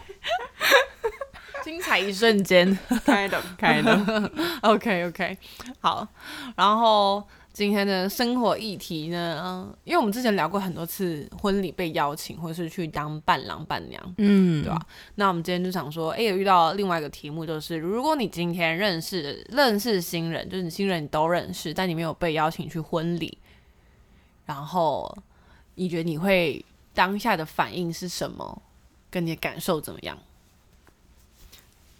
[1.62, 2.78] 精彩一瞬间。
[3.04, 4.32] 开的开的。
[4.62, 5.36] OK OK，
[5.80, 6.08] 好。
[6.56, 14.78] 然后今天的生活议题呢，嗯，因为我们之前聊过很多次婚礼被邀请，或是去当伴郎伴娘，嗯，对吧、
[15.14, 23.38] 那我们今天就想说，哎，有遇到另外一个题目，就是如果你今天认识认识新人，就是你新人你都认识，但你没有被邀请去婚礼，
[24.44, 25.16] 然后
[25.76, 28.60] 你觉得你会当下的反应是什么？
[29.10, 30.18] 跟你的感受怎么样？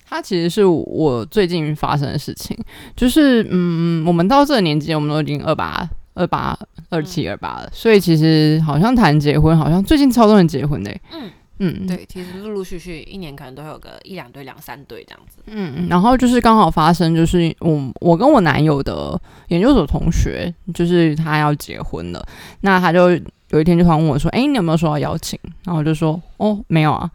[0.08, 2.56] 它其实是我最近发生的事情，
[2.94, 6.56] 就是嗯，我们到这个年纪，我们都已经二八、二八、
[6.88, 15.38] 二七、二八了，所以其实好像谈结婚，好像最近超多人结婚的欸、嗯嗯，对，其实陆陆续续一年可能都会有个一两对、两三对这样子。
[15.46, 22.22] 嗯，然后就是刚好发生，就是我我跟我男友的研究所同学，就是他要结婚了，
[22.60, 23.10] 那他就
[23.48, 27.10] 有一天就突然问我说：“哎、你有没有收到邀请？”然后我就说：“哦，没有啊。”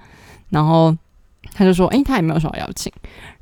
[0.49, 0.95] 然后
[1.54, 2.92] 他就说：“哎、他也没有收到邀请。”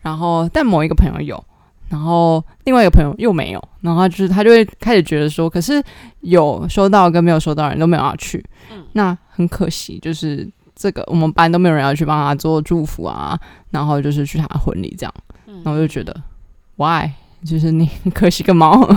[0.01, 1.43] 然后但某一个朋友有，
[1.87, 5.83] 然后另外一个朋友又没有，然后就是他就会开始觉得说，可是
[6.21, 10.49] 有收到跟没有收到人都没有要去，嗯那很可惜，就是。
[10.81, 13.37] 这个我们班都没有人要去帮他做祝福啊，
[13.69, 15.13] 然后就是去他的婚礼这样，
[15.45, 16.15] 嗯然后我就觉得
[16.77, 17.05] ，why？
[17.43, 18.87] 就是你可惜个毛，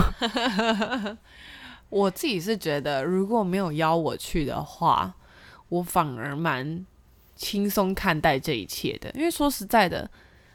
[1.89, 5.13] 我自己是觉得，如果没有邀我去的话，
[5.67, 6.85] 我反而蛮
[7.35, 9.11] 轻松看待这一切的。
[9.15, 10.09] 因为说实在的，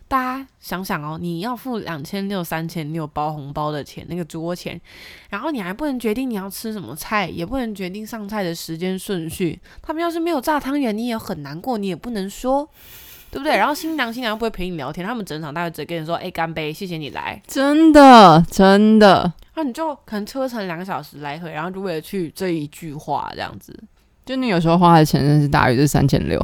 [0.06, 4.80] 大家想想哦，你要付两千六、三千六包红包的钱，那个桌钱，
[5.30, 9.60] 然后你还不能决定你要吃什么菜，也不能决定上菜的时间顺序。
[9.82, 12.68] 他们要是没有炸汤圆，你也很难过，你也不能说。
[13.30, 13.54] 对不对？
[13.58, 17.38] 然后新娘新娘又不会陪你聊天，他们整场大概只跟你说：“哎，干杯，谢谢你来。
[17.46, 23.78] ”真的真的，那你就可能车程两个小时来回，然后就为了去这一句话这样子。
[24.28, 26.38] 就你有时候花的钱真的是大于这三千六，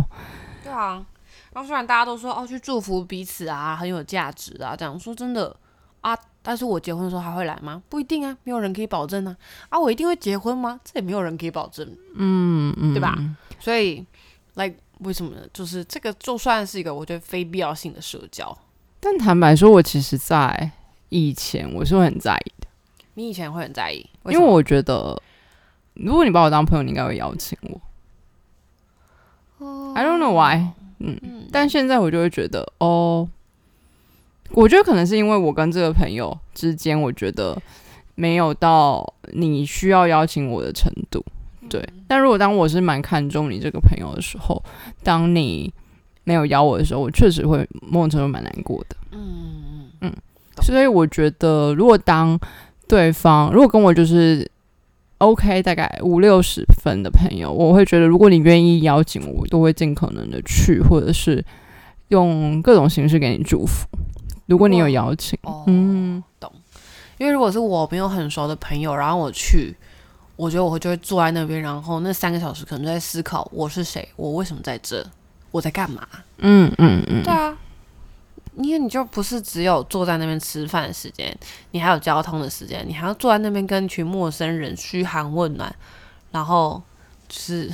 [0.62, 1.05] 对啊，
[1.53, 5.55] 然后虽然大家都说哦去祝福彼此啊很有价值啊，这样说真的
[6.01, 7.83] 啊，但是我结婚的时候还会来吗？
[7.90, 9.37] 不一定啊，没有人可以保证啊。
[9.68, 10.81] 啊，我一定会结婚吗？
[10.83, 13.14] 这也没有人可以保证，嗯嗯，对吧？
[13.61, 14.03] 所以
[14.55, 15.42] ，like 为什么呢？
[15.53, 18.57] 就是这个就算是一个我觉得非必要性的社交。
[18.99, 20.70] 但坦白说，我其实在
[21.11, 22.66] 以前我是会很在意的，
[23.12, 25.20] 你以前会很在意，因为我觉得
[25.94, 27.80] 如果你把我当朋友，你应该会邀请我。
[29.94, 33.28] I don't know why，嗯，嗯但现在我就会觉得，哦，
[34.50, 37.57] 我觉得可能是因为我跟这个朋友之间，我觉得
[38.16, 41.24] 没有到你需要邀请我的程度，
[41.70, 41.88] 对。
[42.09, 44.62] 但如果当我是蛮看重你这个朋友的时候，
[45.02, 45.72] 当你
[46.24, 48.96] 没有邀我的时候，我确实会某种程度蛮难过的。
[49.12, 50.12] 嗯嗯
[50.61, 52.38] 所以我觉得，如果当
[52.88, 54.48] 对方如果跟我就是
[55.18, 61.42] OK，大概五六十分的朋友，我会觉得，如果你愿意邀请我，我都会尽可能的去，或者是
[62.09, 63.87] 用各种形式给你祝福。
[64.46, 66.22] 如果你有邀请，哦嗯，
[67.16, 69.74] 因为如果是我没有很熟的朋友，然后我去，
[70.37, 75.03] 我觉得我会就会坐在那边，然后那三个小时可能就在思考我是谁，我为什么在这，
[75.50, 76.07] 我在干嘛？
[76.38, 77.57] 嗯嗯嗯，对啊，
[78.56, 81.36] 因为你就不是只有坐在那边吃饭的时间，
[81.72, 85.74] 你还有交通的时间，你还要坐在那边跟一群陌生人嘘寒问暖，
[86.30, 86.80] 然后
[87.28, 87.72] 就是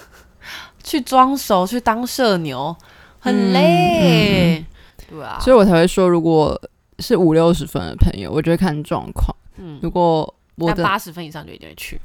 [0.82, 2.74] 去装熟，去当社牛，
[3.18, 4.64] 很累。
[5.08, 6.60] 对啊，所以我才会说，如果
[6.98, 9.34] 是五六十分的朋友，我就会看状况。
[9.56, 10.22] 嗯，如果
[10.56, 12.00] 我但的八十分以上就一定会去。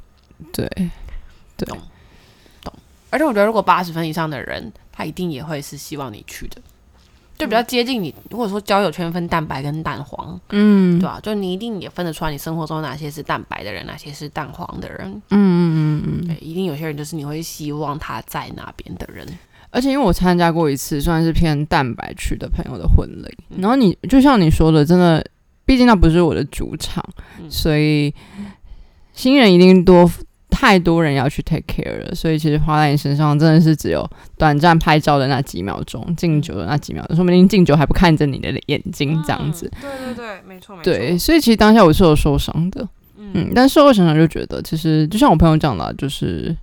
[0.52, 0.68] 对
[1.58, 1.78] 懂
[2.62, 2.74] 懂
[3.10, 6.62] 而且我觉得，如果八十分以上的人，他一定也会是希望你去的。
[7.38, 8.14] 就比较接近你。
[8.30, 15.10] 如果说交友圈分蛋白跟蛋黄，嗯，对吧、就你一定也分得出来，你生活中哪些是蛋白的人，哪些是蛋黄的人。
[15.30, 19.28] 嗯嗯嗯嗯，对，一定有些人就是你会希望他在那边的人。
[19.72, 25.26] 而且因为我参加过一次算是偏蛋白区的朋友的婚礼，嗯然后你就像你说的，真的，
[25.66, 27.04] 毕竟那不是我的主场，
[27.40, 28.14] 嗯所以
[29.14, 30.08] 新人一定多
[30.54, 39.70] 太多人要去 take care 了，所以其实花在你身上真的是只有短暂拍照的那几秒钟，敬酒的那几秒钟，说不定敬酒还不看着你的眼睛这样子。
[39.82, 42.88] 对对对，没错没对，，所以其实当下我是有受伤的，
[43.18, 43.32] 嗯。
[43.34, 46.56] 嗯，但事后想想就觉得，其实就像我朋友讲的啊，就是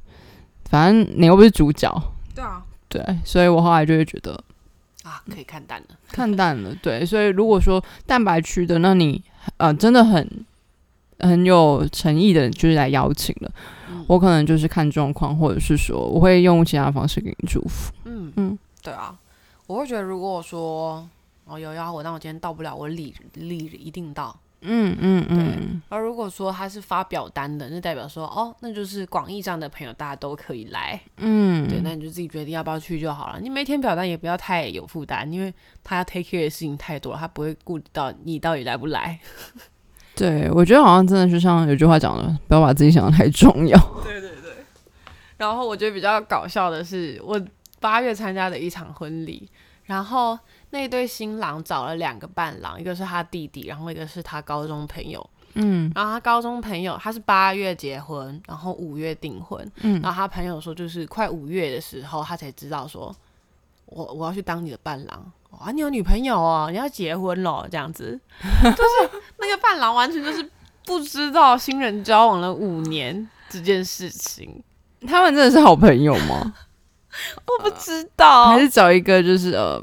[0.69, 1.91] 反正你又不是主角，
[2.35, 2.63] 对啊。
[2.89, 4.33] 对，所以我后来就会觉得
[5.05, 5.87] 啊，可以看淡了。
[6.11, 9.23] 看淡了，对，所以如果说蛋白区的，那你
[9.59, 10.29] 呃真的很
[11.21, 13.51] 很有诚意的，就是来邀请了，
[13.91, 19.19] 嗯我可能就是看状况，或者是说我会用其他方式给你祝福，嗯嗯对啊，
[19.67, 21.09] 我会觉得如果说
[21.45, 24.35] 哦有邀我，但我今天到不了，我礼礼一定到。
[24.63, 31.01] 嗯嗯嗯，而如果说他是发表单的，那代表说哦，那就是广义上的朋友，大家都可以来。
[31.17, 33.41] 嗯，对，那你就自己决定要不要去就好了。
[33.41, 35.51] 你每天表单也不要太有负担，因为
[35.83, 39.19] 他要 take care 的事情太多了，他不会顾及到你到底来不来。
[40.21, 44.53] 对我觉得好像真的就像有句话讲的，不要把自己想的太重要，对对对。
[45.39, 47.41] 然后我觉得比较搞笑的是，我
[47.81, 49.49] 八月参加的一场婚礼，
[49.85, 55.27] 然后那对新郎找了两个伴郎，一个是他弟弟，然后一个是他高中朋友。
[55.55, 59.67] 嗯然后他高中朋友他是八月结婚，然后五月订婚。
[59.81, 63.11] 嗯然后他朋友说，就是快五月的时候，他才知道说，
[63.87, 65.33] 我我要去当你的伴郎。
[65.61, 68.19] 哇，你有女朋友哦，你要结婚了，这样子，
[68.65, 70.49] 就是那个伴郎完全就是
[70.87, 74.63] 不知道新人交往了五年这件事情，
[75.07, 76.55] 他们真的是好朋友吗？
[77.47, 79.83] 我不知道，还是找一个就是呃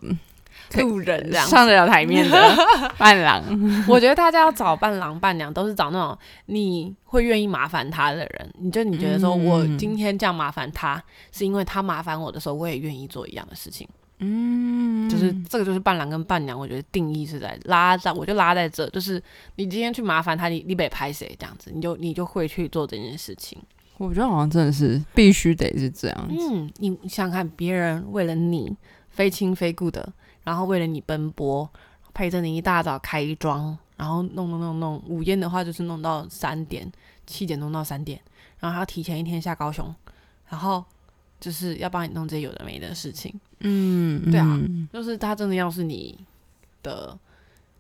[0.78, 1.46] 路人这样。
[1.46, 2.56] 上得了台面的
[2.98, 3.44] 伴郎？
[3.88, 6.18] 我觉得大家要找伴郎伴娘，都是找那种
[6.48, 8.54] 你会愿意麻烦他的人。
[8.60, 13.88] 你就你觉得说嗯我今天这样麻烦他，是因为他麻烦我的时候，我也愿意做一样的事情。
[14.20, 19.22] 嗯，就是这个就是伴郎跟伴娘，我觉得定义是在拉在，我就拉在这，就是
[19.58, 23.58] 你今天去麻烦他，你你得拍谁这样子，你就你就会去做这件事情。
[23.98, 26.36] 我觉得好像真的是必须得是这样子。
[26.52, 28.76] 嗯，你你想想看，别人为了你
[29.10, 30.12] 非亲非故的，
[30.44, 31.70] 然后为了你奔波，
[32.14, 36.92] 陪着你一大早开妆，然后弄弄弄弄，午宴的话就是弄到三点，
[37.26, 38.20] 七点弄到三点，
[38.60, 39.94] 然后还要提前一天下高雄，
[40.48, 40.84] 然后
[41.40, 43.40] 就是要帮你弄这些有的没的事情。
[43.60, 46.18] 嗯，对啊嗯就是他真的要是你
[46.84, 47.18] 的，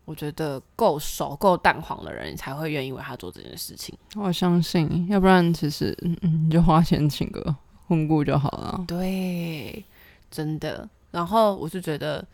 [0.06, 3.98] 我觉得够熟、够蛋黄的人，你才会愿意为他做这件事情。
[4.16, 7.56] 我相信，要不然其实嗯嗯，你就花钱请个
[7.88, 8.84] 婚顾就好了。
[8.88, 9.84] 对，
[10.32, 10.88] 真的。
[11.12, 12.26] 然后我就觉得，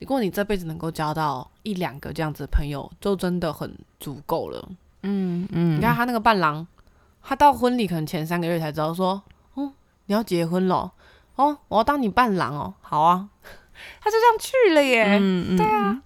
[0.00, 4.68] 如果你这辈子能够交到一两个这样子的朋友，就真的很足够了。
[5.02, 6.66] 嗯嗯，你看他那个伴郎，
[7.22, 9.22] 他到婚礼可能前三个月才知道说，
[9.54, 9.70] 哦，
[10.06, 10.90] 你要结婚了，
[11.36, 13.28] 哦，我要当你伴郎哦，好啊，
[14.00, 15.18] 他就这样去了耶。
[15.56, 16.00] 对啊，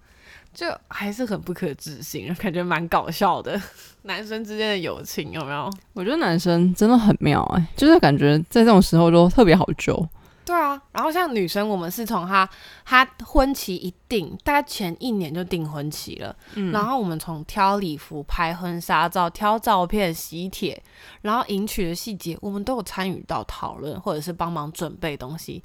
[0.53, 3.59] 就还是很不可置信，感觉蛮搞笑的。
[4.03, 5.69] 男生之间的友情有没有？
[5.93, 10.07] 我觉得男生真的很妙哎、就是感觉在这种时候都特别好揪。
[10.49, 12.49] 对啊，然后像女生，我们是从她
[12.83, 16.35] 她婚期一定，大概前一年就订婚期了。
[16.55, 20.81] 嗯然后我们从挑礼服、拍婚纱照、挑照片、喜帖，
[21.21, 25.61] 然后迎娶的细节，我们都有参与到讨论，或者是帮忙准备东西。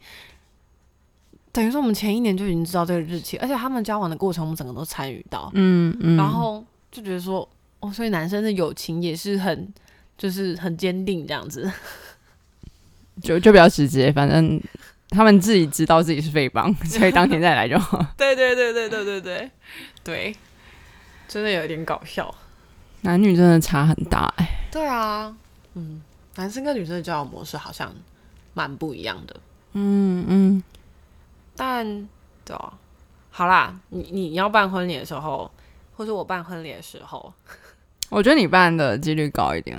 [1.50, 5.50] 等于说，我们前一年就已经知道这个日期，而且他们交往的过程，我们整个都参与到。
[5.54, 6.62] 嗯嗯，然后
[6.92, 7.48] 就觉得说，
[7.80, 9.72] 哦，所以男生的友情也是很，
[10.18, 11.72] 就是很坚定这样子。
[13.22, 14.60] 就就比较直接，反正
[15.10, 18.04] 他们自己知道自己是废帮， 所以当天再来就好。
[18.16, 19.50] 对对对对对对对
[20.02, 20.36] 对，
[21.28, 22.34] 真的有点搞笑。
[23.02, 25.36] 男女真的差很大哎、对啊，
[25.74, 26.00] 嗯，
[26.36, 27.94] 男生跟女生的交友模式好像
[28.54, 29.36] 蛮不一样的，
[29.74, 30.62] 嗯嗯，
[31.54, 32.08] 但
[32.46, 32.72] 对啊，
[33.30, 35.50] 好啦，你你你要办婚礼的时候，
[35.96, 37.30] 或者我办婚礼的时候，
[38.08, 39.78] 我觉得你办的几率高一点。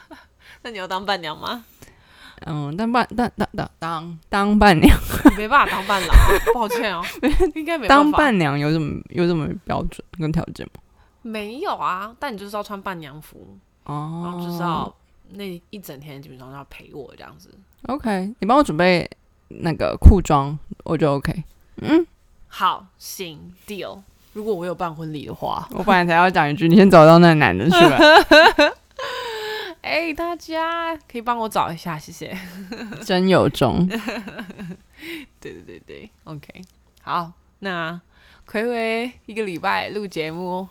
[0.62, 1.66] 那你要当伴娘吗？
[2.46, 4.96] 嗯，当伴但当当当当伴娘，
[5.30, 7.02] 你 没办法当伴郎啊， 抱歉哦，
[7.54, 8.02] 应该没办法。
[8.02, 10.80] 当伴娘有什么有什么标准跟条件吗？
[11.22, 14.94] 没有啊，但你就是要穿伴娘服，然哦后就是要
[15.30, 17.48] 那一整天基本上要陪我这样子。
[17.86, 19.08] OK，你帮我准备
[19.48, 21.44] 那个裤装，我就 OK。
[21.82, 22.06] 嗯，
[22.48, 24.00] 好，行，deal。
[24.34, 27.98] 如果我有办婚礼的话，我本来才要讲一句，你先找到那个男的去吧。
[29.84, 32.36] 哎、大家可以帮我找一下，谢谢。
[33.04, 33.86] 真有中，
[35.38, 36.62] 对对对对，OK。
[37.02, 38.00] 好，那
[38.46, 40.66] 葵葵一个礼拜录节目，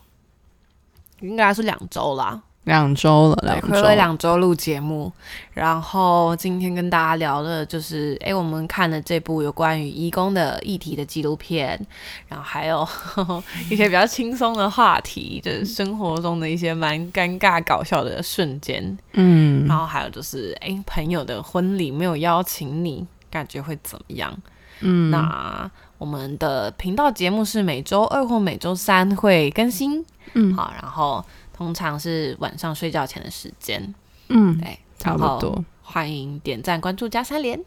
[1.20, 2.42] 应该是两周啦。
[2.66, 3.78] 两周了，对，两周。
[3.78, 5.12] 暌违两周录节目，
[5.54, 11.80] 然后今天跟大家聊的就是，哎，我们看了这部有关于义工的议题的纪录片，
[12.28, 12.88] 然后还有
[13.70, 19.68] 一些比较轻松的话题，就是生活中的一些蛮尴尬搞笑的瞬间，嗯。
[19.68, 24.34] 然后还有就是，哎，朋友的婚礼没有邀请你，感觉会怎么样？
[24.80, 30.04] 嗯，那我们的频道节目是每周二或每周三会更新，
[30.34, 30.54] 嗯。
[30.56, 31.24] 好，然后
[31.64, 33.82] 通常是晚上睡觉前的时间，
[34.28, 35.64] 嗯，对，差不多。
[35.82, 37.58] 欢迎点赞、关注、加三连。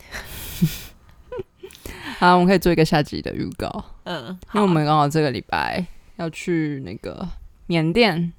[2.21, 5.83] 好，我们可以做一个下集的预告，嗯，因为我们刚好这个礼拜
[6.17, 7.27] 要去那个
[7.67, 8.31] 缅甸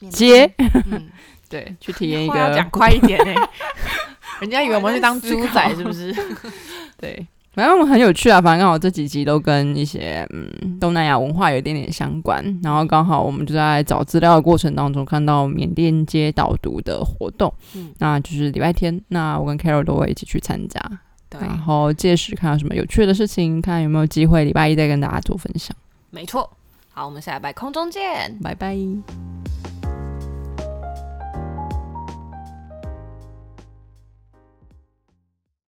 [0.00, 1.08] 缅街，嗯，
[1.48, 3.48] 对， 去体验一个讲快一点呢、
[4.40, 6.14] 人家以为我们去当猪仔，是不是？
[6.98, 8.40] 对，反正我们很有趣啊。
[8.40, 20.80] 反正刚好这几集都跟一些嗯东南亚文化有一点点相关，然后刚好我们就在找资料的过程当中看到缅甸街导读的活动，嗯那就是礼拜天，那我跟 Carol 都会一起去参加，
[21.30, 25.76] 对，然后届时看到什么有趣的事情，看有没有机会礼拜一再跟大家做分享。
[26.10, 26.50] 没错。
[26.92, 28.38] 好，我们下礼拜空中见。
[28.40, 28.78] 拜拜。